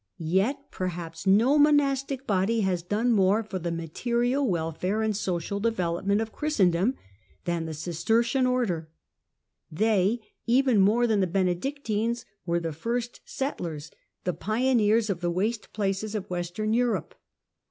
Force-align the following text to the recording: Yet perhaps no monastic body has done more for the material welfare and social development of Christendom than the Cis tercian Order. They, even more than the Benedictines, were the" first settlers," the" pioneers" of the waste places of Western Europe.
Yet 0.33 0.71
perhaps 0.71 1.27
no 1.27 1.59
monastic 1.59 2.25
body 2.25 2.61
has 2.61 2.81
done 2.81 3.11
more 3.11 3.43
for 3.43 3.59
the 3.59 3.71
material 3.71 4.49
welfare 4.49 5.03
and 5.03 5.15
social 5.15 5.59
development 5.59 6.21
of 6.21 6.31
Christendom 6.31 6.95
than 7.45 7.67
the 7.67 7.75
Cis 7.75 8.03
tercian 8.03 8.49
Order. 8.49 8.89
They, 9.71 10.19
even 10.47 10.81
more 10.81 11.05
than 11.05 11.19
the 11.19 11.27
Benedictines, 11.27 12.25
were 12.47 12.59
the" 12.59 12.73
first 12.83 13.21
settlers," 13.25 13.91
the" 14.23 14.33
pioneers" 14.49 15.07
of 15.11 15.21
the 15.21 15.29
waste 15.29 15.71
places 15.71 16.15
of 16.15 16.27
Western 16.31 16.73
Europe. 16.73 17.13